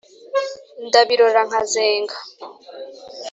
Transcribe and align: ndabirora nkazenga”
ndabirora 0.87 1.41
nkazenga” 1.47 2.15